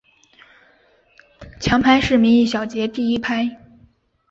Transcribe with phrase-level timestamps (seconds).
[1.59, 3.59] 强拍是每小节第一拍。